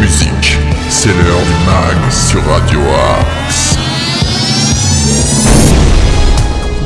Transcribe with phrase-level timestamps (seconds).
[0.00, 0.58] musique.
[0.88, 2.80] C'est l'heure du mag sur Radio
[3.18, 3.76] Axe.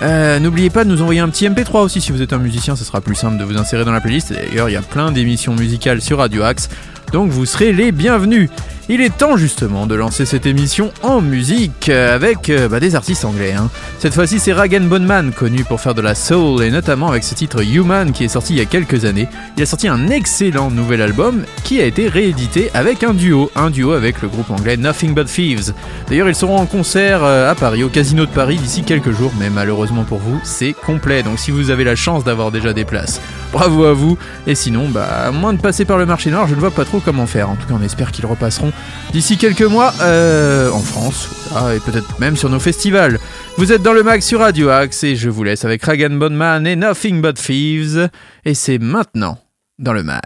[0.00, 2.74] Euh, N'oubliez pas de nous envoyer un petit MP3 aussi si vous êtes un musicien,
[2.74, 4.32] ce sera plus simple de vous insérer dans la playlist.
[4.32, 6.70] D'ailleurs, il y a plein d'émissions musicales sur Radio Axe,
[7.12, 8.48] donc vous serez les bienvenus.
[8.88, 13.24] Il est temps justement de lancer cette émission en musique avec euh, bah, des artistes
[13.24, 13.52] anglais.
[13.52, 13.70] Hein.
[14.00, 17.34] Cette fois-ci c'est Ragan Bonman, connu pour faire de la soul et notamment avec ce
[17.34, 19.28] titre Human qui est sorti il y a quelques années.
[19.56, 23.70] Il a sorti un excellent nouvel album qui a été réédité avec un duo, un
[23.70, 25.72] duo avec le groupe anglais Nothing But Thieves.
[26.08, 29.32] D'ailleurs ils seront en concert euh, à Paris, au Casino de Paris d'ici quelques jours,
[29.38, 31.22] mais malheureusement pour vous c'est complet.
[31.22, 33.20] Donc si vous avez la chance d'avoir déjà des places,
[33.52, 34.18] bravo à vous.
[34.48, 36.84] Et sinon, bah à moins de passer par le marché noir, je ne vois pas
[36.84, 37.48] trop comment faire.
[37.48, 38.71] En tout cas on espère qu'ils repasseront
[39.12, 41.28] d'ici quelques mois euh, en France,
[41.74, 43.18] et peut-être même sur nos festivals.
[43.58, 46.66] Vous êtes dans le mag sur Radio Axe et je vous laisse avec Ragan Bonman
[46.66, 48.08] et Nothing But Thieves.
[48.44, 49.38] Et c'est maintenant
[49.78, 50.22] dans le mag.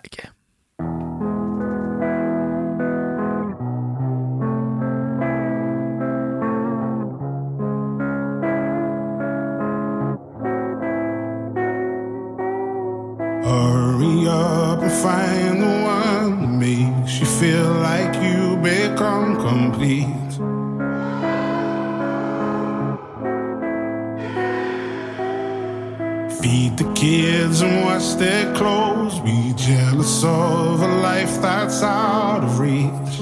[26.77, 29.19] The kids and wash their clothes.
[29.21, 33.19] Be jealous of a life that's out of reach.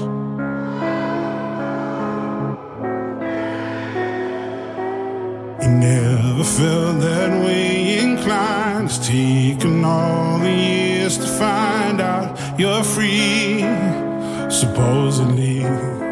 [5.61, 8.89] You never felt that way inclined.
[8.89, 13.61] It's taken all the years to find out you're free,
[14.49, 16.04] supposedly.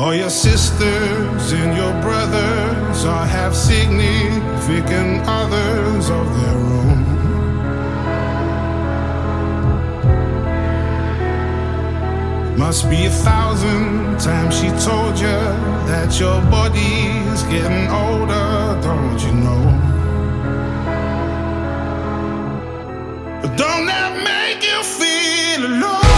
[0.00, 7.00] All your sisters and your brothers all have significant others of their own.
[12.56, 15.38] Must be a thousand times she told you
[15.90, 19.64] that your body's getting older, don't you know?
[23.42, 26.09] But don't that make you feel alone?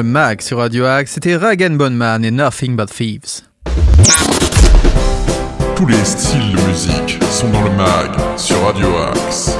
[0.00, 3.42] Le mag sur Radio Axe, c'était Rag Man et Nothing But Thieves.
[5.76, 9.58] Tous les styles de musique sont dans le mag sur Radio Axe.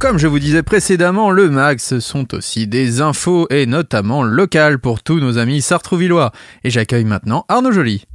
[0.00, 4.80] Comme je vous disais précédemment, le mag ce sont aussi des infos et notamment locales
[4.80, 6.32] pour tous nos amis sartrouvillois.
[6.64, 8.06] Et j'accueille maintenant Arnaud Joly.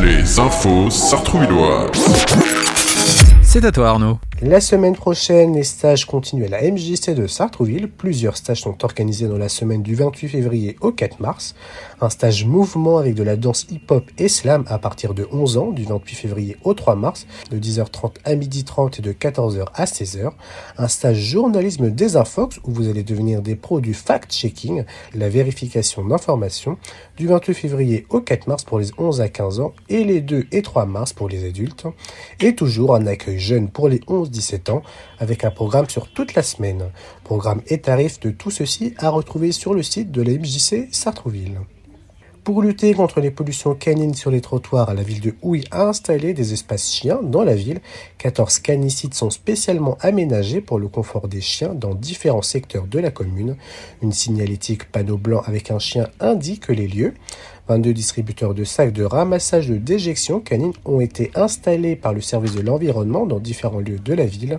[0.00, 2.63] Les infos sartrouvilloises.
[3.54, 4.18] C'est à toi Arnaud.
[4.42, 7.88] La semaine prochaine, les stages continuent à la MJC de Sartrouville.
[7.88, 11.54] Plusieurs stages sont organisés dans la semaine du 28 février au 4 mars.
[12.04, 15.70] Un stage mouvement avec de la danse hip-hop et slam à partir de 11 ans,
[15.70, 20.32] du 28 février au 3 mars, de 10h30 à 12h30 et de 14h à 16h.
[20.76, 24.84] Un stage journalisme des Infox où vous allez devenir des pros du fact-checking,
[25.14, 26.76] la vérification d'informations,
[27.16, 30.44] du 28 février au 4 mars pour les 11 à 15 ans et les 2
[30.52, 31.86] et 3 mars pour les adultes.
[32.40, 34.82] Et toujours un accueil jeune pour les 11 17 ans,
[35.18, 36.90] avec un programme sur toute la semaine.
[37.24, 41.60] Programme et tarifs de tout ceci à retrouver sur le site de la MJC Sartrouville.
[42.44, 46.34] Pour lutter contre les pollutions canines sur les trottoirs, la ville de Houille a installé
[46.34, 47.80] des espaces chiens dans la ville.
[48.18, 53.10] 14 canicides sont spécialement aménagés pour le confort des chiens dans différents secteurs de la
[53.10, 53.56] commune.
[54.02, 57.14] Une signalétique panneau blanc avec un chien indique les lieux.
[57.68, 62.54] 22 distributeurs de sacs de ramassage de déjection canine ont été installés par le service
[62.54, 64.58] de l'environnement dans différents lieux de la ville,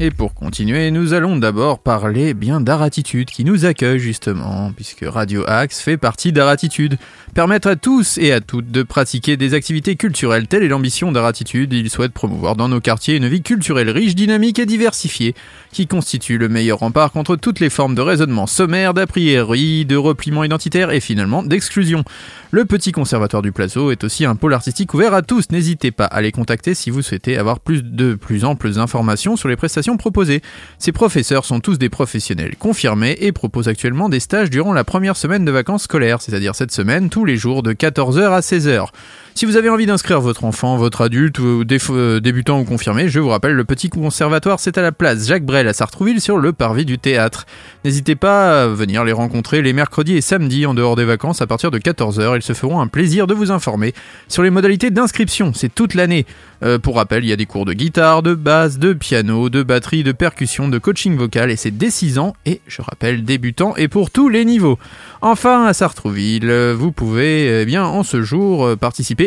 [0.00, 5.44] Et pour continuer, nous allons d'abord parler bien d'Aratitude qui nous accueille justement, puisque Radio
[5.46, 6.96] Axe fait partie d'Aratitude.
[7.34, 11.72] Permettre à tous et à toutes de pratiquer des activités culturelles, telle est l'ambition d'Aratitude.
[11.72, 15.34] Il souhaite promouvoir dans nos quartiers une vie culturelle riche, dynamique et diversifiée,
[15.72, 19.96] qui constitue le meilleur rempart contre toutes les formes de raisonnement sommaire, d'a priori, de
[19.96, 22.04] repliement identitaire et finalement d'exclusion.
[22.52, 25.50] Le Petit Conservatoire du Plateau est aussi un pôle artistique ouvert à tous.
[25.50, 29.48] N'hésitez pas à les contacter si vous souhaitez avoir plus de plus amples informations sur
[29.48, 30.40] les prestations proposées.
[30.78, 35.16] Ces professeurs sont tous des professionnels confirmés et proposent actuellement des stages durant la première
[35.16, 38.88] semaine de vacances scolaires, c'est-à-dire cette semaine tous les jours de 14h à 16h.
[39.36, 43.18] Si vous avez envie d'inscrire votre enfant, votre adulte, ou euh, débutant ou confirmé, je
[43.18, 46.52] vous rappelle, le petit conservatoire, c'est à la place Jacques Brel à Sartrouville sur le
[46.52, 47.44] parvis du théâtre.
[47.84, 51.48] N'hésitez pas à venir les rencontrer les mercredis et samedis en dehors des vacances à
[51.48, 52.36] partir de 14h.
[52.36, 53.92] Ils se feront un plaisir de vous informer
[54.28, 55.50] sur les modalités d'inscription.
[55.52, 56.26] C'est toute l'année.
[56.62, 59.64] Euh, pour rappel, il y a des cours de guitare, de basse, de piano, de
[59.64, 63.74] batterie, de percussion, de coaching vocal et c'est dès 6 ans et, je rappelle, débutant
[63.74, 64.78] et pour tous les niveaux.
[65.20, 68.76] Enfin, à Sartrouville, vous pouvez eh bien en ce jour euh,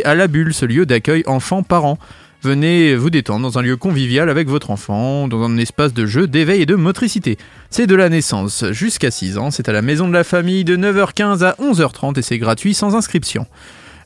[0.04, 1.98] à la bulle, ce lieu d'accueil enfants-parents.
[2.44, 6.27] Venez vous détendre dans un lieu convivial avec votre enfant, dans un espace de jeu,
[6.27, 7.38] d'éveil et de motricité.
[7.72, 10.77] C'est de la naissance jusqu'à 6 ans, c'est à la maison de la famille de
[10.77, 13.48] 9h15 à 11h30 et c'est gratuit sans inscription.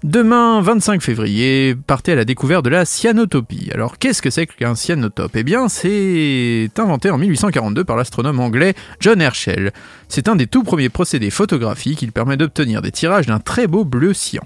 [0.04, 3.70] Demain, 25 février, partez à la découverte de la cyanotopie.
[3.72, 5.36] Alors, qu'est-ce que c'est qu'un cyanotope?
[5.36, 9.72] Eh bien, c'est inventé en 1842 par l'astronome anglais John Herschel.
[10.10, 12.02] C'est un des tout premiers procédés photographiques.
[12.02, 14.42] Il permet d'obtenir des tirages d'un très beau bleu cyan.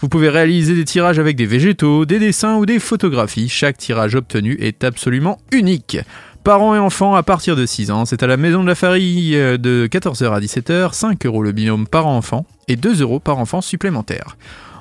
[0.00, 3.48] Vous pouvez réaliser des tirages avec des végétaux, des dessins ou des photographies.
[3.48, 5.98] Chaque tirage obtenu est absolument unique.
[6.44, 9.36] Parents et enfants à partir de 6 ans, c'est à la maison de la famille
[9.36, 13.38] euh, de 14h à 17h, 5 euros le binôme par enfant et 2 euros par
[13.38, 14.36] enfant supplémentaire.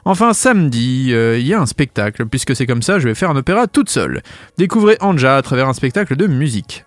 [0.06, 3.32] Enfin, samedi, euh, il y a un spectacle, puisque c'est comme ça, je vais faire
[3.32, 4.22] un opéra toute seule.
[4.58, 6.86] Découvrez Anja à travers un spectacle de musique.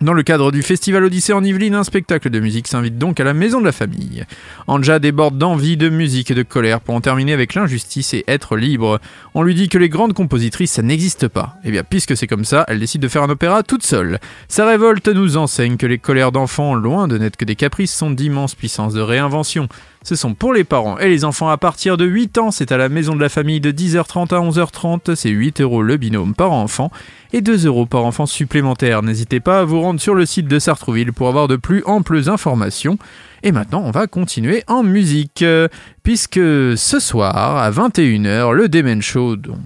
[0.00, 3.24] Dans le cadre du Festival Odyssée en Yvelines, un spectacle de musique s'invite donc à
[3.24, 4.24] la maison de la famille.
[4.66, 8.56] Anja déborde d'envie, de musique et de colère pour en terminer avec l'injustice et être
[8.56, 8.98] libre.
[9.34, 11.58] On lui dit que les grandes compositrices, ça n'existe pas.
[11.64, 14.20] Et eh bien, puisque c'est comme ça, elle décide de faire un opéra toute seule.
[14.48, 18.10] Sa révolte nous enseigne que les colères d'enfants, loin de n'être que des caprices, sont
[18.10, 19.68] d'immenses puissances de réinvention.
[20.02, 22.50] Ce sont pour les parents et les enfants à partir de 8 ans.
[22.50, 25.14] C'est à la maison de la famille de 10h30 à 11h30.
[25.14, 26.90] C'est 8 euros le binôme par enfant
[27.32, 29.02] et 2 euros par enfant supplémentaire.
[29.02, 32.30] N'hésitez pas à vous rendre sur le site de Sartrouville pour avoir de plus amples
[32.30, 32.98] informations.
[33.42, 35.44] Et maintenant, on va continuer en musique,
[36.02, 39.58] puisque ce soir, à 21h, le Demen Show, dont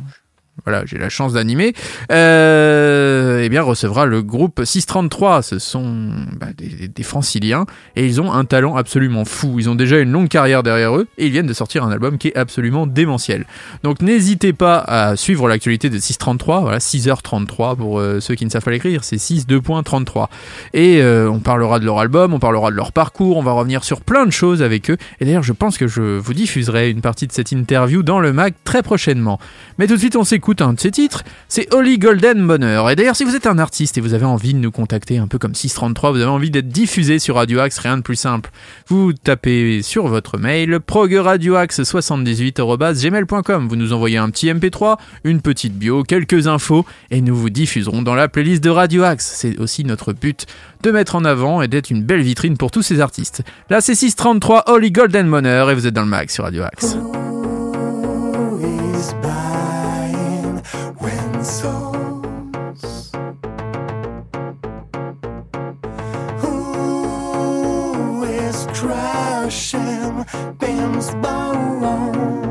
[0.62, 1.74] voilà, j'ai la chance d'animer,
[2.12, 5.42] euh, eh bien recevra le groupe 633.
[5.42, 9.56] Ce sont bah, des, franciliens et ils ont un talent absolument fou.
[9.58, 12.18] Ils ont déjà une longue carrière derrière eux et ils viennent de sortir un album
[12.18, 13.46] qui est absolument démentiel.
[13.82, 18.50] Donc n'hésitez pas à suivre l'actualité de 633, voilà 6h33 pour euh, ceux qui ne
[18.50, 20.28] savent pas l'écrire, c'est 6 2.33.
[20.72, 23.84] Et euh, on parlera de leur album, on parlera de leur parcours, on va revenir
[23.84, 24.96] sur plein de choses avec eux.
[25.20, 28.32] Et d'ailleurs, je pense que je vous diffuserai une partie de cette interview dans le
[28.32, 29.38] mag très prochainement.
[29.78, 32.90] Mais tout de suite, on s'écoute un de ces titres, c'est Holly Golden Bonheur.
[32.90, 35.26] Et d'ailleurs, si vous êtes un artiste et vous avez envie de nous contacter, un
[35.26, 38.50] peu comme 633, vous avez envie d'être diffusé sur Radio Axe, rien de plus simple.
[38.88, 43.68] Vous tapez sur votre mail progradioaxe78@gmail.com.
[43.68, 48.02] Vous nous envoyez un petit MP3, une petite bio, quelques infos et nous vous diffuserons
[48.02, 49.34] dans la playlist de Radio Axe.
[49.36, 50.46] C'est aussi notre but
[50.82, 53.42] de mettre en avant et d'être une belle vitrine pour tous ces artistes.
[53.70, 56.96] Là, c'est 633 Holly Golden Bonheur et vous êtes dans le mag sur Radio Axe.
[71.22, 72.43] bamboo.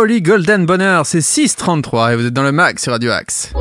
[0.00, 3.52] Holy Golden Bonheur, c'est 6.33 et vous êtes dans le max sur Radio Axe.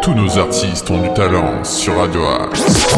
[0.00, 2.96] Tous nos artistes ont du talent sur Radio Axe.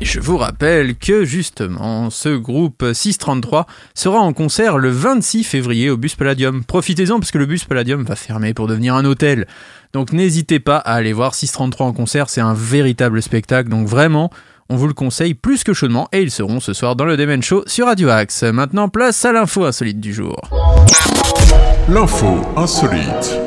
[0.00, 5.88] Et je vous rappelle que justement, ce groupe 633 sera en concert le 26 février
[5.88, 6.64] au Bus Palladium.
[6.64, 9.46] Profitez-en parce que le Bus Palladium va fermer pour devenir un hôtel.
[9.92, 13.68] Donc n'hésitez pas à aller voir 633 en concert, c'est un véritable spectacle.
[13.68, 14.30] Donc vraiment,
[14.68, 17.42] on vous le conseille plus que chaudement et ils seront ce soir dans le Demen
[17.42, 18.42] Show sur Radio Axe.
[18.42, 20.40] Maintenant, place à l'info insolite du jour.
[21.88, 23.38] L'info insolite.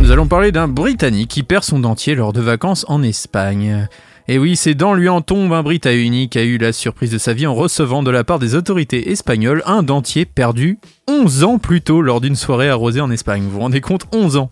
[0.00, 3.88] Nous allons parler d'un Britannique qui perd son dentier lors de vacances en Espagne.
[4.26, 7.18] Et oui, c'est dans lui en tombe un Britannique qui a eu la surprise de
[7.18, 11.58] sa vie en recevant de la part des autorités espagnoles un dentier perdu 11 ans
[11.58, 13.42] plus tôt lors d'une soirée arrosée en Espagne.
[13.42, 14.06] Vous vous rendez compte?
[14.12, 14.50] 11 ans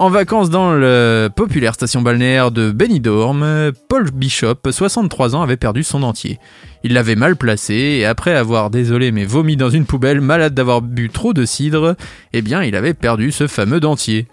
[0.00, 5.82] En vacances dans la populaire station balnéaire de Benidorm, Paul Bishop, 63 ans, avait perdu
[5.82, 6.38] son dentier.
[6.84, 10.82] Il l'avait mal placé et après avoir désolé mais vomi dans une poubelle, malade d'avoir
[10.82, 11.96] bu trop de cidre,
[12.32, 14.28] eh bien il avait perdu ce fameux dentier.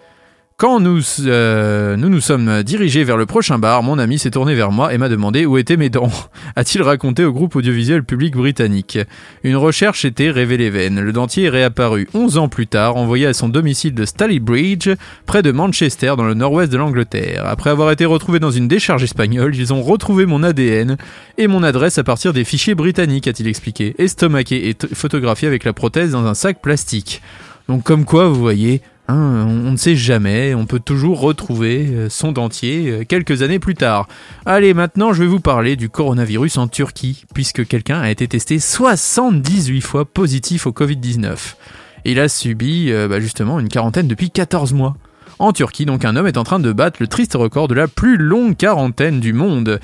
[0.58, 4.56] Quand nous, euh, nous nous sommes dirigés vers le prochain bar, mon ami s'est tourné
[4.56, 6.10] vers moi et m'a demandé où étaient mes dents.
[6.56, 8.98] A-t-il raconté au groupe audiovisuel public britannique
[9.44, 11.02] Une recherche était révélée vaine.
[11.02, 14.92] Le dentier est réapparu 11 ans plus tard, envoyé à son domicile de Stalybridge,
[15.26, 17.46] près de Manchester, dans le nord-ouest de l'Angleterre.
[17.46, 20.96] Après avoir été retrouvé dans une décharge espagnole, ils ont retrouvé mon ADN
[21.38, 25.74] et mon adresse à partir des fichiers britanniques, a-t-il expliqué, estomaqué et photographié avec la
[25.74, 27.22] prothèse dans un sac plastique.
[27.68, 32.10] Donc comme quoi, vous voyez, Hein, on ne sait jamais, on peut toujours retrouver euh,
[32.10, 34.08] son dentier euh, quelques années plus tard.
[34.48, 38.58] Allez, maintenant je vais vous parler du coronavirus en Turquie, puisque quelqu'un a été testé
[38.58, 41.36] 78 fois positif au Covid-19.
[42.06, 44.96] Il a subi euh, bah, justement une quarantaine depuis 14 mois.
[45.38, 47.88] En Turquie, donc un homme est en train de battre le triste record de la
[47.88, 49.80] plus longue quarantaine du monde.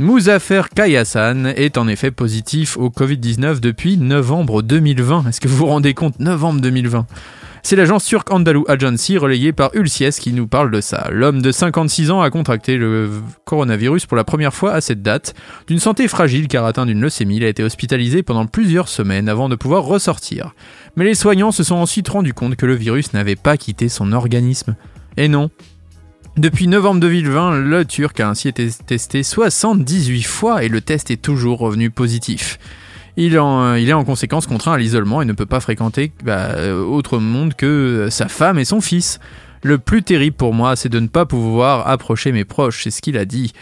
[0.00, 5.28] Muzaffer Kayasan est en effet positif au Covid-19 depuis novembre 2020.
[5.28, 6.18] Est-ce que vous vous rendez compte?
[6.18, 7.06] Novembre 2020
[7.64, 11.08] c'est l'agence turque Andalou Agency relayée par Ulsies qui nous parle de ça.
[11.10, 13.10] L'homme de 56 ans a contracté le
[13.46, 15.34] coronavirus pour la première fois à cette date.
[15.66, 19.48] D'une santé fragile car atteint d'une leucémie, il a été hospitalisé pendant plusieurs semaines avant
[19.48, 20.54] de pouvoir ressortir.
[20.96, 24.12] Mais les soignants se sont ensuite rendus compte que le virus n'avait pas quitté son
[24.12, 24.76] organisme.
[25.16, 25.48] Et non,
[26.36, 31.22] depuis novembre 2020, le Turc a ainsi été testé 78 fois et le test est
[31.22, 32.58] toujours revenu positif.
[33.16, 36.50] Il, en, il est en conséquence contraint à l'isolement et ne peut pas fréquenter bah,
[36.56, 39.20] euh, autre monde que sa femme et son fils.
[39.62, 43.00] Le plus terrible pour moi, c'est de ne pas pouvoir approcher mes proches, c'est ce
[43.00, 43.52] qu'il a dit.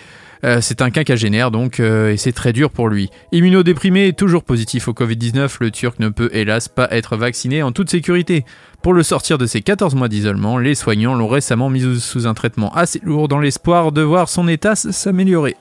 [0.45, 3.11] Euh, c'est un quinquagénaire donc euh, et c'est très dur pour lui.
[3.31, 7.91] Immunodéprimé toujours positif au Covid-19, le Turc ne peut hélas pas être vacciné en toute
[7.91, 8.45] sécurité.
[8.83, 12.35] Pour le sortir de ses 14 mois d'isolement, les soignants l'ont récemment mis sous un
[12.35, 15.55] traitement assez lourd dans l'espoir de voir son état s'améliorer.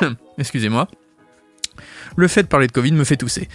[0.38, 0.88] Excusez-moi
[2.16, 3.48] le fait de parler de Covid me fait tousser.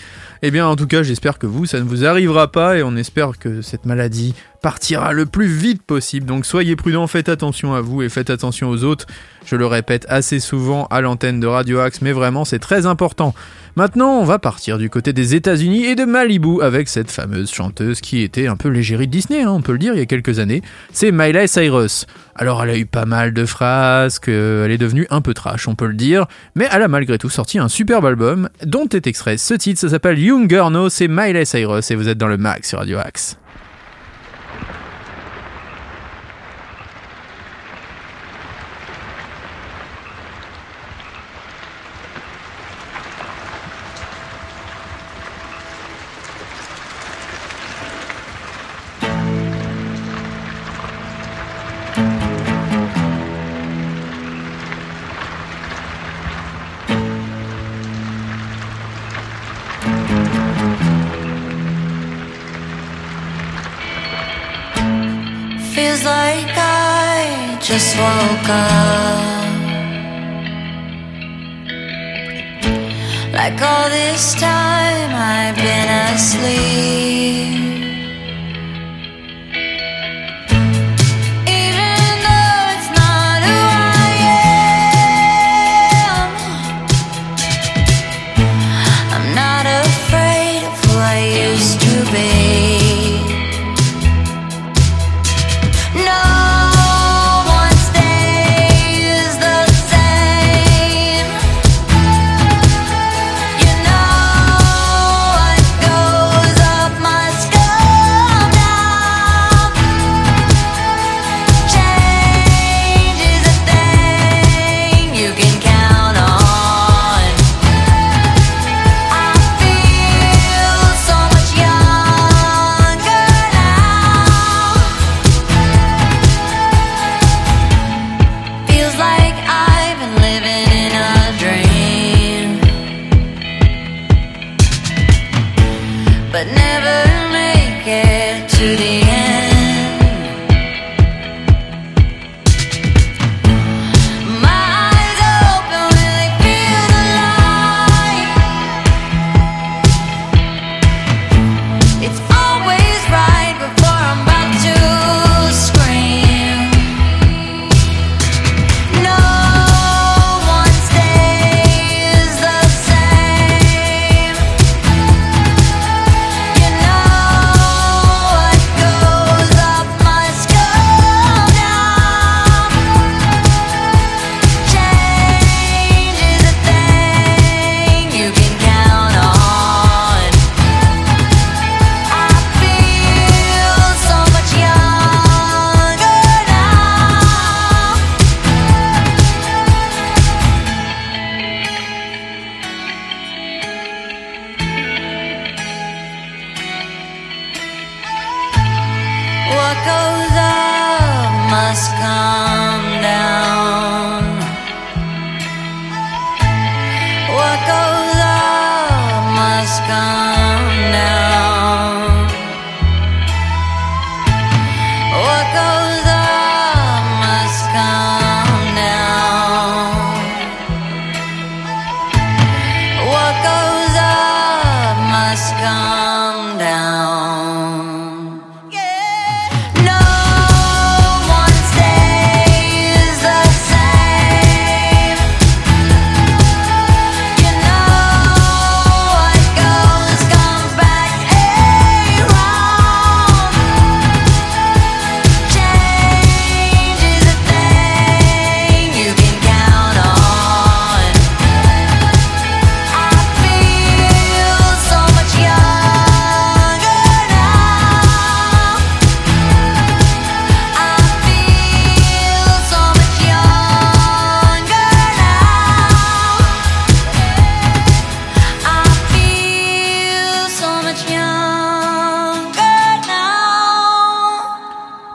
[0.44, 2.96] Eh bien, en tout cas, j'espère que vous, ça ne vous arrivera pas et on
[2.96, 6.26] espère que cette maladie partira le plus vite possible.
[6.26, 9.06] Donc soyez prudents, faites attention à vous et faites attention aux autres.
[9.46, 13.34] Je le répète assez souvent à l'antenne de Radio Axe, mais vraiment c'est très important.
[13.76, 18.02] Maintenant, on va partir du côté des États-Unis et de Malibu avec cette fameuse chanteuse
[18.02, 20.06] qui était un peu l'égérie de Disney, hein, on peut le dire, il y a
[20.06, 20.62] quelques années.
[20.92, 22.06] C'est Miley Cyrus.
[22.36, 25.76] Alors, elle a eu pas mal de phrases, elle est devenue un peu trash, on
[25.76, 26.26] peut le dire,
[26.56, 29.90] mais elle a malgré tout sorti un superbe album dont est extrait ce titre, ça
[29.90, 33.38] s'appelle Younger No, c'est Miley Cyrus et vous êtes dans le max sur Radio Axe.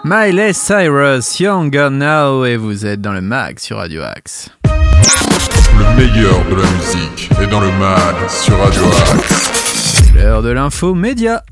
[0.09, 4.51] Miley Cyrus, Younger Now, et vous êtes dans le mag sur Radio Axe.
[4.64, 10.12] Le meilleur de la musique est dans le mag sur Radio Axe.
[10.14, 11.42] L'heure de l'info média.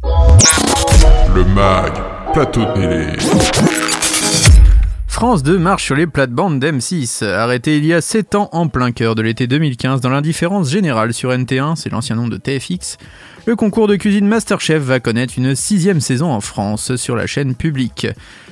[1.35, 1.95] Le mag,
[2.33, 3.07] plateau télé.
[5.09, 7.25] France 2 marche sur les plates-bandes d'M6.
[7.25, 11.13] Arrêté il y a 7 ans en plein cœur de l'été 2015 dans l'indifférence générale
[11.13, 12.99] sur NT1, c'est l'ancien nom de TFX,
[13.47, 17.55] le concours de cuisine Masterchef va connaître une sixième saison en France sur la chaîne
[17.55, 18.07] publique.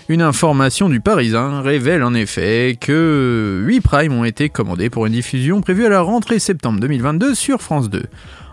[0.09, 5.13] Une information du Parisien révèle en effet que 8 primes ont été commandés pour une
[5.13, 8.03] diffusion prévue à la rentrée septembre 2022 sur France 2.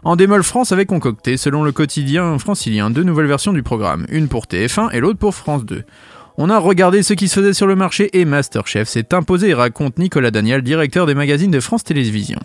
[0.03, 4.27] En démol France avait concocté, selon le quotidien francilien, deux nouvelles versions du programme, une
[4.27, 5.83] pour TF1 et l'autre pour France 2.
[6.37, 9.97] On a regardé ce qui se faisait sur le marché et Masterchef s'est imposé, raconte
[9.97, 12.39] Nicolas Daniel, directeur des magazines de France Télévisions.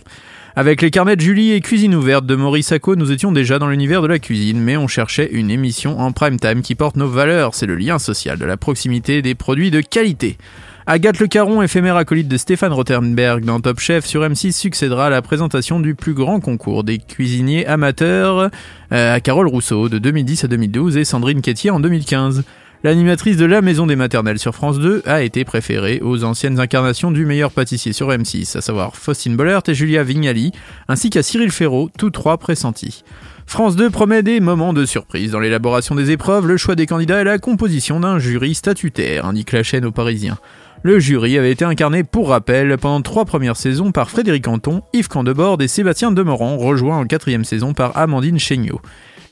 [0.56, 3.66] Avec les carnets de Julie et Cuisine ouverte de Maurice Sacco, nous étions déjà dans
[3.66, 7.08] l'univers de la cuisine, mais on cherchait une émission en prime time qui porte nos
[7.08, 10.38] valeurs, c'est le lien social, de la proximité des produits de qualité.
[10.86, 15.10] Agathe Le Caron, éphémère acolyte de Stéphane Rothenberg dans Top Chef sur M6, succédera à
[15.10, 18.50] la présentation du plus grand concours des cuisiniers amateurs
[18.92, 22.44] euh, à Carole Rousseau de 2010 à 2012 et Sandrine Quétier en 2015.
[22.84, 27.10] L'animatrice de La Maison des Maternelles sur France 2 a été préférée aux anciennes incarnations
[27.10, 30.52] du meilleur pâtissier sur M6, à savoir Faustine Bollert et Julia Vignali,
[30.86, 33.02] ainsi qu'à Cyril Ferraud, tous trois pressentis.
[33.46, 37.22] France 2 promet des moments de surprise dans l'élaboration des épreuves, le choix des candidats
[37.22, 40.36] et la composition d'un jury statutaire, indique la chaîne aux Parisiens.
[40.82, 45.08] Le jury avait été incarné, pour rappel, pendant trois premières saisons par Frédéric Anton, Yves
[45.08, 48.82] Candebord et Sébastien Demorand, rejoint en quatrième saison par Amandine Chéniaud.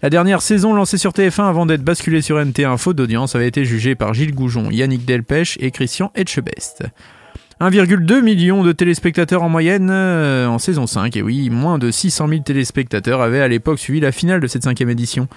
[0.03, 3.65] La dernière saison lancée sur TF1 avant d'être basculée sur NT1 faute d'audience avait été
[3.65, 6.83] jugée par Gilles Goujon, Yannick Delpech et Christian Etchebest.
[7.61, 12.27] 1,2 million de téléspectateurs en moyenne euh, en saison 5, et oui, moins de 600
[12.27, 15.29] 000 téléspectateurs avaient à l'époque suivi la finale de cette cinquième édition.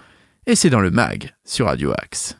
[0.47, 2.37] et c'est dans le mag sur Radio Axe.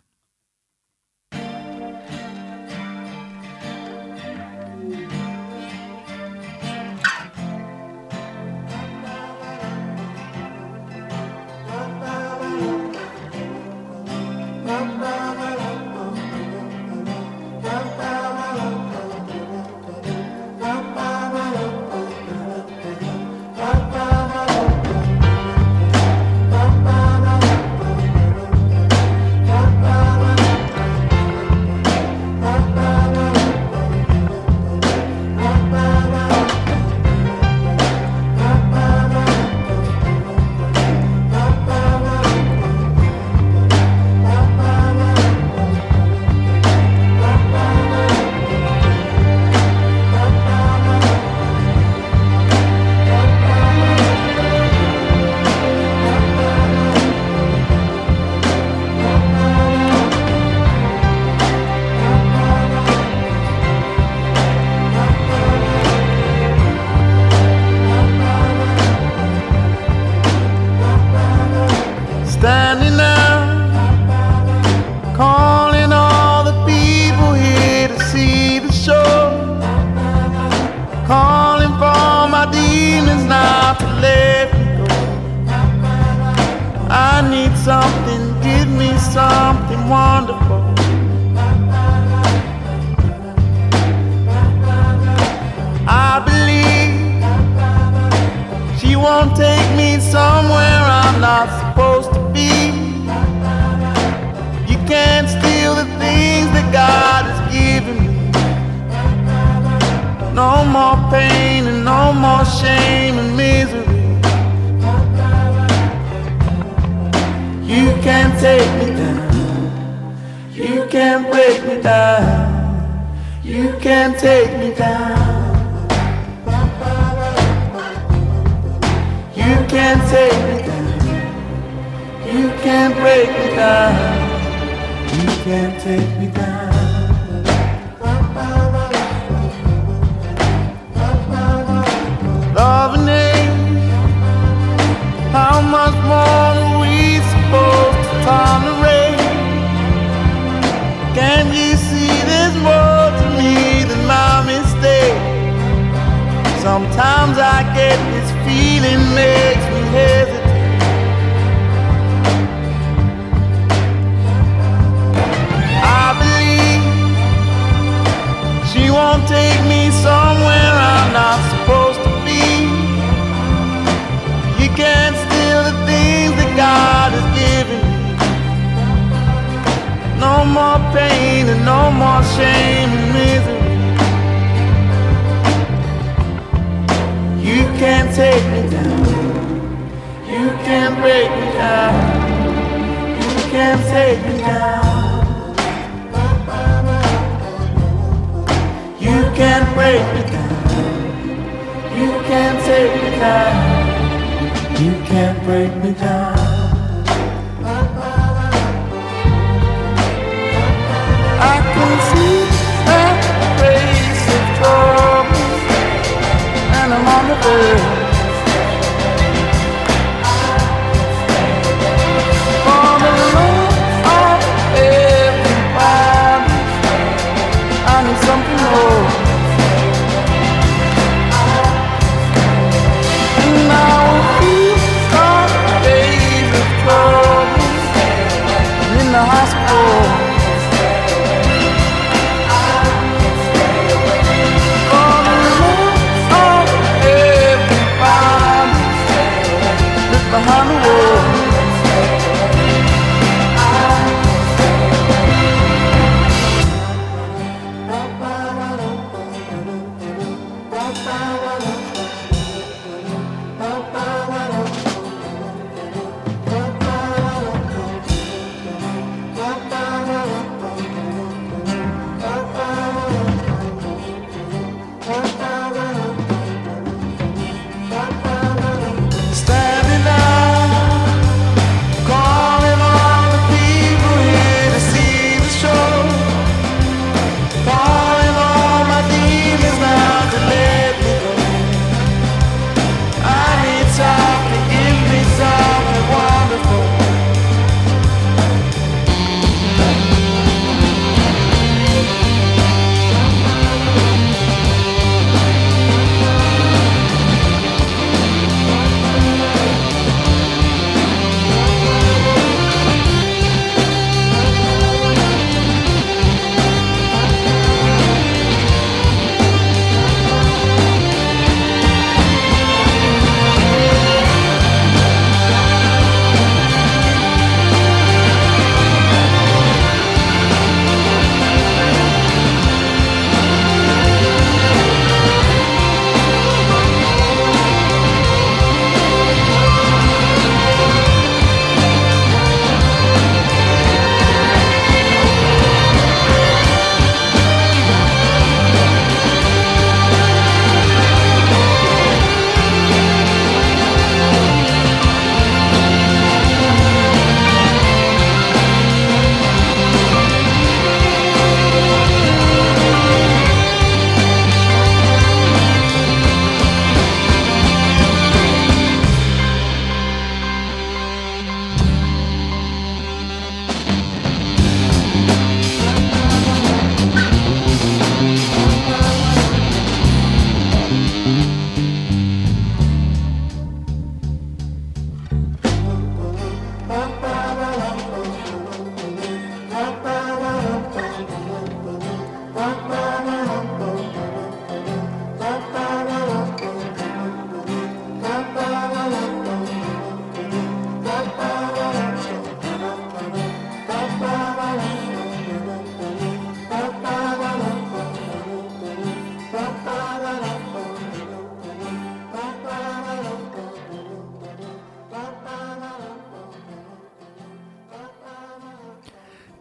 [261.04, 261.55] power.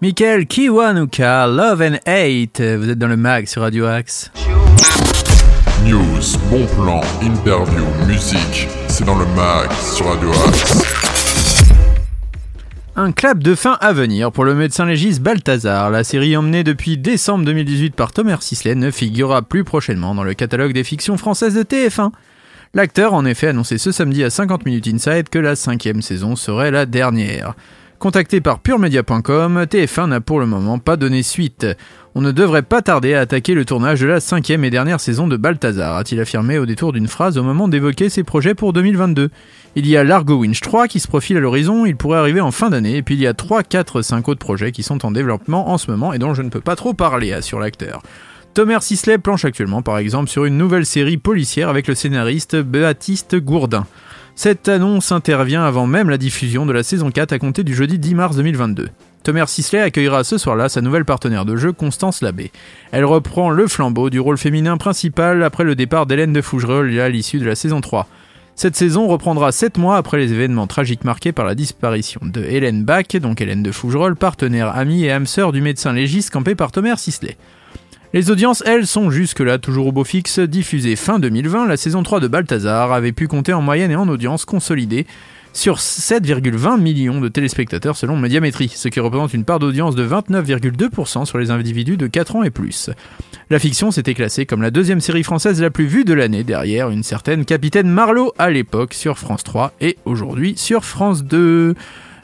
[0.04, 2.60] Michael Kiwanuka, Love and Hate.
[2.60, 4.30] Vous êtes dans le mag sur Radio Axe.
[5.86, 8.68] News, bon plan, interview, musique.
[8.88, 10.82] c'est dans le mag sur Radio Axe.
[12.96, 15.88] Un clap de fin à venir pour le médecin légiste Balthazar.
[15.88, 20.34] La série emmenée depuis décembre 2018 par Thomas Sisley ne figurera plus prochainement dans le
[20.34, 22.10] catalogue des fictions françaises de TF1.
[22.74, 26.70] L'acteur en effet annoncé ce samedi à 50 Minutes Inside que la cinquième saison serait
[26.70, 27.54] la dernière.
[28.04, 31.66] Contacté par puremedia.com, TF1 n'a pour le moment pas donné suite.
[32.14, 35.26] On ne devrait pas tarder à attaquer le tournage de la cinquième et dernière saison
[35.26, 39.30] de Balthazar, a-t-il affirmé au détour d'une phrase au moment d'évoquer ses projets pour 2022.
[39.76, 42.50] Il y a Largo Winch 3 qui se profile à l'horizon, il pourrait arriver en
[42.50, 45.10] fin d'année, et puis il y a 3, 4, 5 autres projets qui sont en
[45.10, 48.02] développement en ce moment et dont je ne peux pas trop parler, assure l'acteur.
[48.52, 53.34] Thomas Sisley planche actuellement par exemple sur une nouvelle série policière avec le scénariste Baptiste
[53.36, 53.86] Gourdin.
[54.36, 58.00] Cette annonce intervient avant même la diffusion de la saison 4 à compter du jeudi
[58.00, 58.88] 10 mars 2022.
[59.22, 62.50] Thomas Sisley accueillera ce soir-là sa nouvelle partenaire de jeu, Constance Labbé.
[62.90, 67.08] Elle reprend le flambeau du rôle féminin principal après le départ d'Hélène de Fougerolles à
[67.08, 68.08] l'issue de la saison 3.
[68.56, 72.84] Cette saison reprendra 7 mois après les événements tragiques marqués par la disparition de Hélène
[72.84, 76.72] Bach, donc Hélène de Fougerolles, partenaire, amie et âme sœur du médecin légiste campé par
[76.72, 77.36] Thomas Sisley.
[78.14, 80.38] Les audiences, elles, sont jusque-là toujours au beau fixe.
[80.38, 84.08] Diffusée fin 2020, la saison 3 de Balthazar avait pu compter en moyenne et en
[84.08, 85.04] audience consolidée
[85.52, 91.24] sur 7,20 millions de téléspectateurs selon Médiamétrie, ce qui représente une part d'audience de 29,2%
[91.24, 92.88] sur les individus de 4 ans et plus.
[93.50, 96.90] La fiction s'était classée comme la deuxième série française la plus vue de l'année derrière
[96.90, 101.74] une certaine Capitaine Marlowe à l'époque sur France 3 et aujourd'hui sur France 2.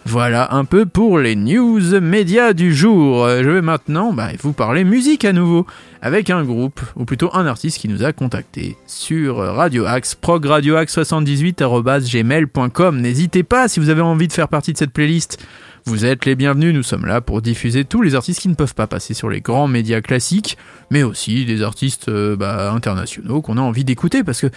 [0.06, 3.24] Voilà un peu pour les news médias du jour.
[3.24, 5.66] Euh, Je vais maintenant bah, vous parler musique à nouveau
[6.02, 13.00] avec un groupe, ou plutôt un artiste qui nous a contacté sur Radio Axe, progradioaxe78.gmail.com.
[13.00, 15.38] N'hésitez pas si vous avez envie de faire partie de cette playlist.
[15.84, 18.74] Vous êtes les bienvenus, nous sommes là pour diffuser tous les artistes qui ne peuvent
[18.74, 20.56] pas passer sur les grands médias classiques,
[20.90, 24.48] mais aussi des artistes euh, bah, internationaux qu'on a envie d'écouter parce que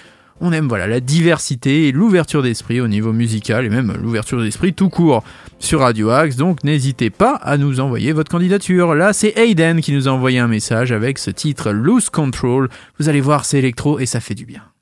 [0.41, 4.73] on aime voilà la diversité et l'ouverture d'esprit au niveau musical et même l'ouverture d'esprit
[4.73, 5.23] tout court
[5.59, 6.35] sur Radio Axe.
[6.35, 8.95] Donc n'hésitez pas à nous envoyer votre candidature.
[8.95, 12.69] Là, c'est Aiden qui nous a envoyé un message avec ce titre Loose Control.
[12.99, 14.72] Vous allez voir, c'est électro et ça fait du bien.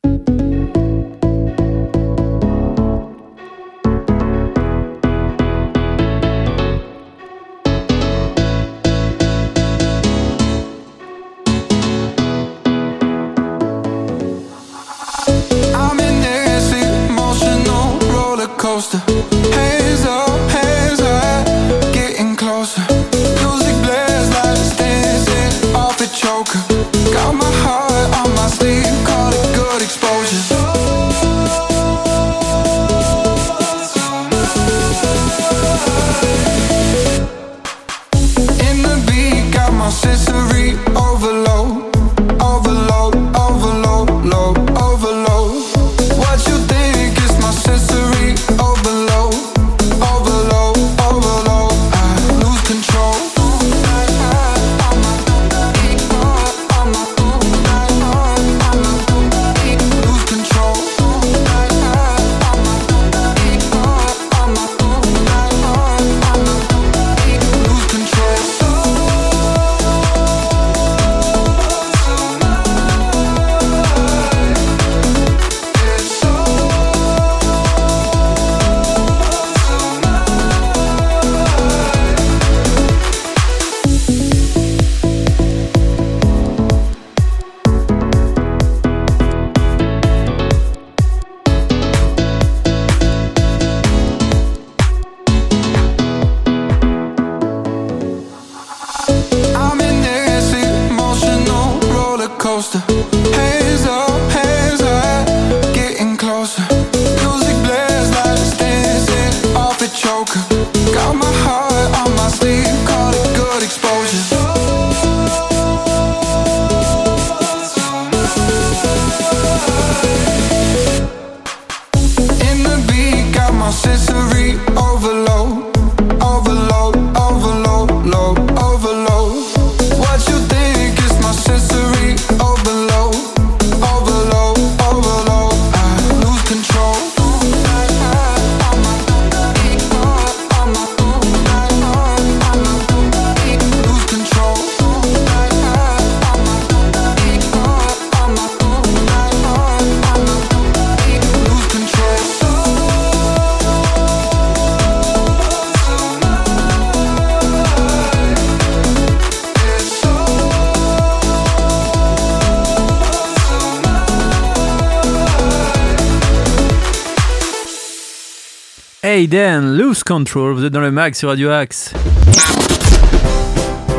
[169.22, 171.94] Hayden, Lose Control, vous êtes dans le mag sur Radio Axe.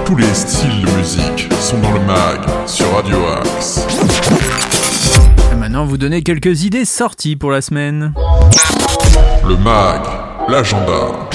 [0.05, 3.87] Tous les styles de musique sont dans le mag sur Radio Axe.
[5.53, 8.13] Et maintenant, vous donnez quelques idées sorties pour la semaine.
[9.47, 10.01] Le mag,
[10.49, 11.31] l'agenda.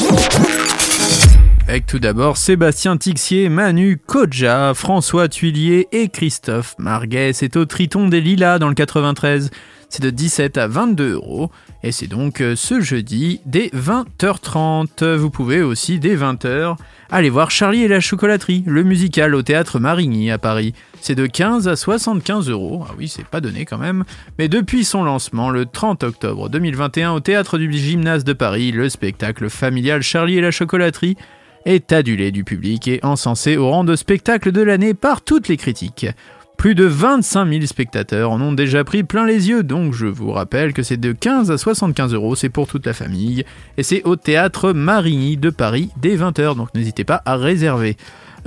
[1.69, 7.31] Avec tout d'abord Sébastien Tixier, Manu Koja, François Tuillier et Christophe Marguet.
[7.31, 9.49] C'est au Triton des Lilas dans le 93.
[9.89, 11.49] C'est de 17 à 22 euros.
[11.83, 15.15] Et c'est donc euh, ce jeudi dès 20h30.
[15.15, 16.75] Vous pouvez aussi dès 20h
[17.09, 20.73] aller voir Charlie et la chocolaterie, le musical au théâtre Marigny à Paris.
[20.99, 22.83] C'est de 15 à 75 euros.
[22.87, 24.03] Ah oui, c'est pas donné quand même.
[24.37, 28.89] Mais depuis son lancement, le 30 octobre 2021 au théâtre du Gymnase de Paris, le
[28.89, 31.15] spectacle familial Charlie et la chocolaterie
[31.65, 35.57] est adulé du public et encensé au rang de spectacle de l'année par toutes les
[35.57, 36.07] critiques.
[36.57, 40.31] Plus de 25 000 spectateurs en ont déjà pris plein les yeux, donc je vous
[40.31, 43.45] rappelle que c'est de 15 à 75 euros, c'est pour toute la famille,
[43.77, 47.95] et c'est au théâtre Marigny de Paris dès 20h, donc n'hésitez pas à réserver.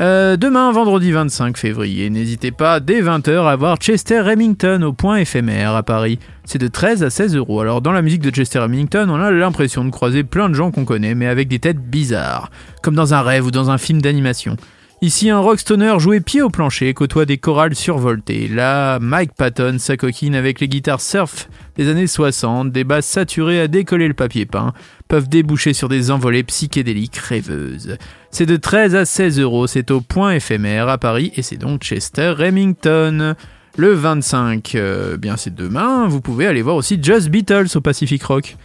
[0.00, 5.18] Euh, demain, vendredi 25 février, n'hésitez pas dès 20h à voir Chester Remington au point
[5.18, 6.18] éphémère à Paris.
[6.44, 7.60] C'est de 13 à 16 euros.
[7.60, 10.72] Alors dans la musique de Chester Remington, on a l'impression de croiser plein de gens
[10.72, 12.50] qu'on connaît, mais avec des têtes bizarres,
[12.82, 14.56] comme dans un rêve ou dans un film d'animation.
[15.02, 18.48] Ici, un rockstoner joué pied au plancher côtoie des chorales survoltées.
[18.48, 23.66] Là, Mike Patton s'acoquine avec les guitares surf des années 60, des basses saturées à
[23.66, 24.74] décoller le papier peint,
[25.08, 27.96] peuvent déboucher sur des envolées psychédéliques rêveuses.
[28.30, 31.80] C'est de 13 à 16 euros, c'est au point éphémère à Paris et c'est donc
[31.80, 33.36] Chester Remington.
[33.78, 38.22] Le 25, euh, bien c'est demain, vous pouvez aller voir aussi Just Beatles au Pacific
[38.22, 38.58] Rock.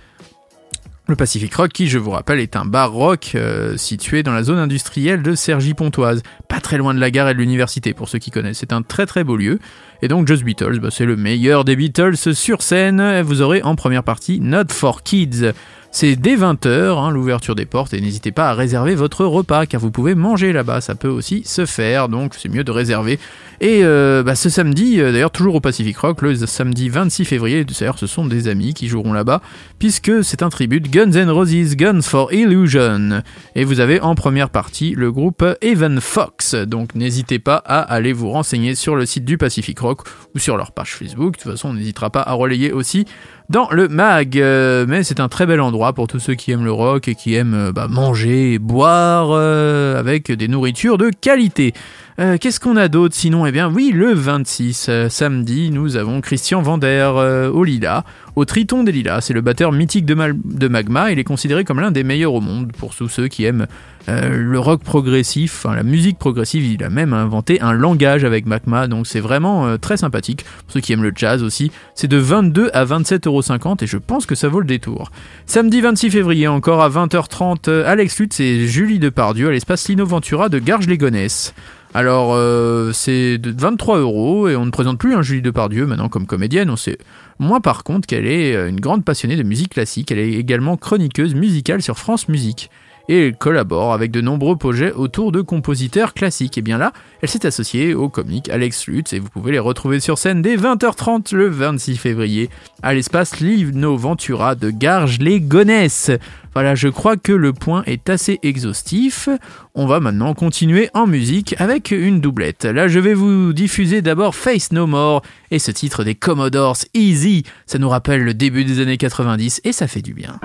[1.07, 4.41] Le Pacific Rock, qui je vous rappelle est un bar rock euh, situé dans la
[4.41, 8.17] zone industrielle de Cergy-Pontoise, pas très loin de la gare et de l'université pour ceux
[8.17, 8.57] qui connaissent.
[8.57, 9.59] C'est un très très beau lieu.
[10.01, 13.21] Et donc Just Beatles, bah, c'est le meilleur des Beatles sur scène.
[13.21, 15.51] Vous aurez en première partie Not for Kids.
[15.97, 19.79] C'est dès 20h, hein, l'ouverture des portes, et n'hésitez pas à réserver votre repas, car
[19.79, 23.17] vous pouvez manger là-bas, ça peut aussi se faire, donc c'est mieux de réserver.
[23.61, 27.63] Et euh, bah, ce samedi, euh, d'ailleurs toujours au Pacific Rock, le samedi 26 février,
[27.63, 29.39] d'ailleurs ce sont des amis qui joueront là-bas,
[29.79, 33.23] puisque c'est un tribut Guns N' Roses, Guns for Illusion.
[33.55, 38.11] Et vous avez en première partie le groupe Evan Fox, donc n'hésitez pas à aller
[38.11, 40.01] vous renseigner sur le site du Pacific Rock
[40.35, 43.05] ou sur leur page Facebook, de toute façon on n'hésitera pas à relayer aussi
[43.49, 44.37] dans le mag.
[44.37, 47.15] Euh, mais c'est un très bel endroit pour tous ceux qui aiment le rock et
[47.15, 51.73] qui aiment euh, bah, manger et boire euh, avec des nourritures de qualité.
[52.17, 53.45] Euh, Qu'est-ce qu'on a d'autre sinon?
[53.45, 58.05] Eh bien oui, le 26 euh, samedi, nous avons Christian Vander euh, au Lila,
[58.37, 59.19] au Triton des Lilas.
[59.21, 61.11] C'est le batteur mythique de, de Magma.
[61.11, 63.67] Il est considéré comme l'un des meilleurs au monde pour tous ceux qui aiment
[64.07, 66.63] le rock progressif, enfin la musique progressive.
[66.63, 70.43] Il a même inventé un langage avec Magma, donc c'est vraiment très sympathique.
[70.43, 74.27] Pour ceux qui aiment le jazz aussi, c'est de 22 à 27,50€ et je pense
[74.27, 75.09] que ça vaut le détour.
[75.47, 80.05] Samedi 26 février, encore à 20h30, euh, Alex Lutz et Julie Depardieu à l'espace Lino
[80.05, 81.55] Ventura de Garges-les-Gonesse.
[81.95, 86.09] Alors, euh, c'est de 23 euros et on ne présente plus un Julie Depardieu maintenant
[86.09, 86.69] comme comédienne.
[86.69, 86.97] On sait
[87.39, 90.11] moins par contre qu'elle est euh, une grande passionnée de musique classique.
[90.11, 92.69] Elle est également chroniqueuse musicale sur France Musique.
[93.07, 96.57] Et elle collabore avec de nombreux projets autour de compositeurs classiques.
[96.57, 96.91] Et bien là,
[97.21, 100.55] elle s'est associée au comique Alex Lutz et vous pouvez les retrouver sur scène dès
[100.55, 102.49] 20h30 le 26 février
[102.81, 106.11] à l'espace Livno Ventura de Garges-les-Gonesse.
[106.53, 109.27] Voilà, je crois que le point est assez exhaustif.
[109.75, 112.63] On va maintenant continuer en musique avec une doublette.
[112.63, 117.43] Là, je vais vous diffuser d'abord Face No More et ce titre des Commodores Easy.
[117.65, 120.39] Ça nous rappelle le début des années 90 et ça fait du bien.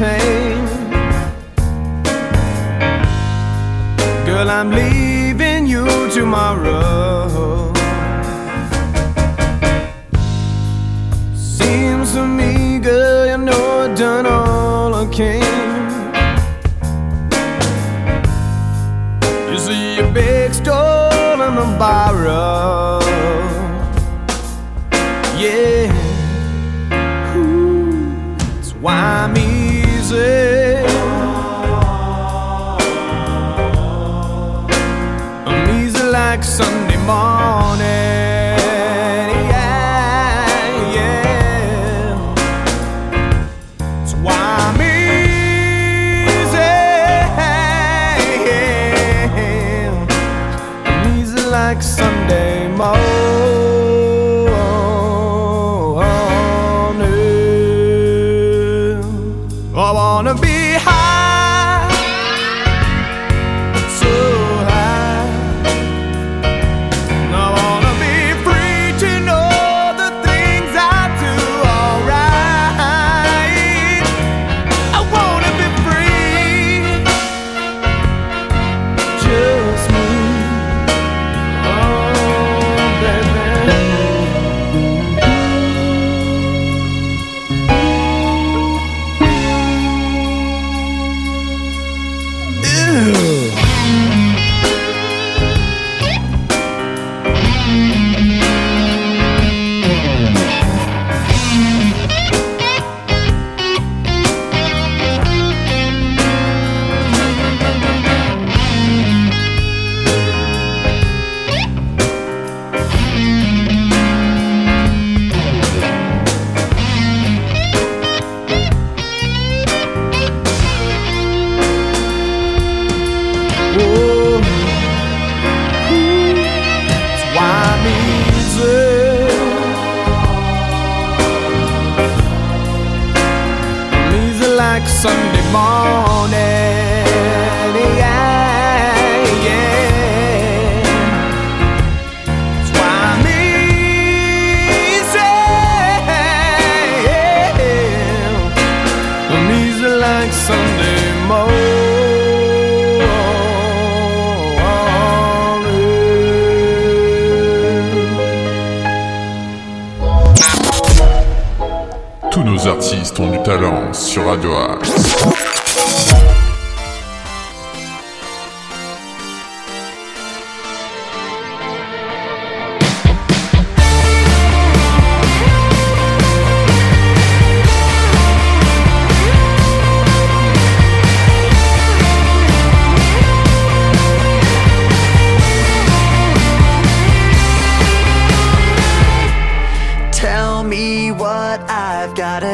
[0.00, 0.49] Pain.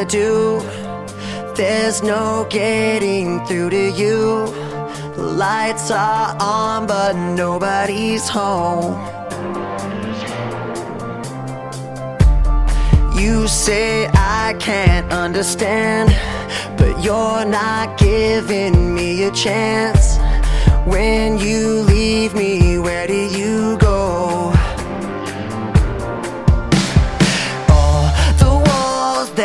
[0.05, 0.61] Do.
[1.57, 4.45] There's no getting through to you.
[5.17, 8.95] Lights are on, but nobody's home.
[13.19, 16.11] You say I can't understand,
[16.77, 20.19] but you're not giving me a chance.
[20.87, 23.86] When you leave me, where do you go?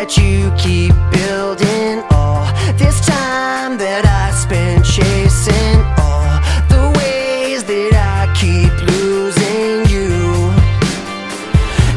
[0.02, 2.02] that you keep building.
[2.10, 6.26] All this time that I spent chasing all
[6.74, 10.50] the ways that I keep losing you.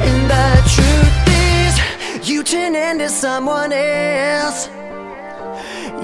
[0.04, 1.18] And the truth
[1.56, 4.68] is, you turn into someone else.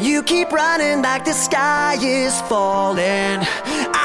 [0.01, 3.45] You keep running like the sky is falling.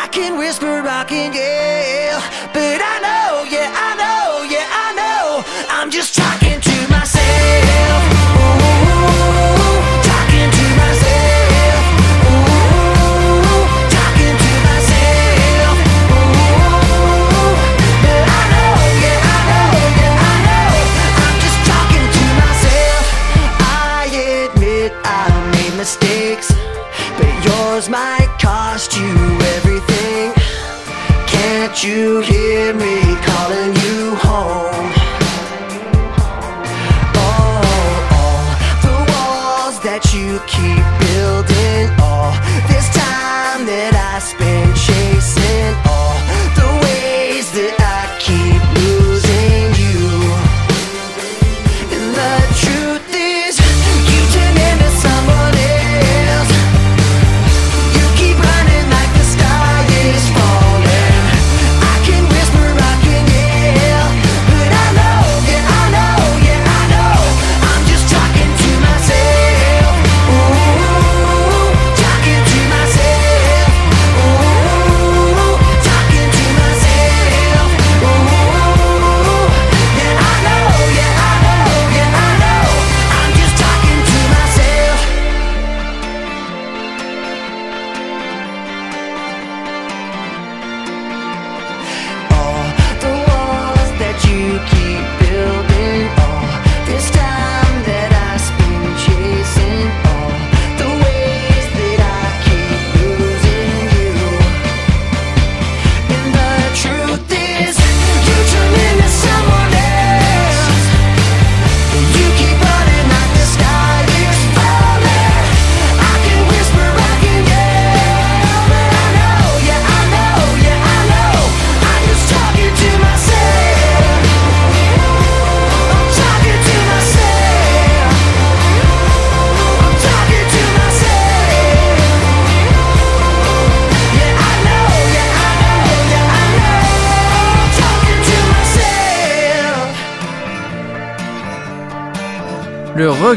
[0.01, 2.19] I can whisper, rocking can
[2.53, 3.24] but I know.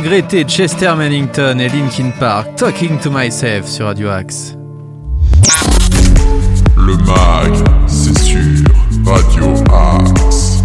[0.09, 4.57] Regretté Chester Mannington et Linkin Park, Talking to Myself sur Radio Axe.
[6.77, 7.53] Le mag,
[7.87, 8.41] c'est sur
[9.05, 10.63] Radio Axe.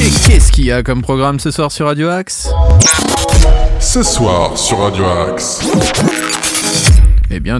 [0.00, 2.50] Et qu'est-ce qu'il y a comme programme ce soir sur Radio Axe?
[3.78, 5.70] Ce soir sur Radio Axe.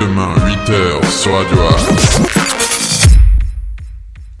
[0.00, 1.77] Demain 8h sur Radio Axe.